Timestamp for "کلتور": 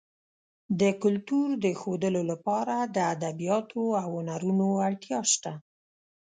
1.03-1.47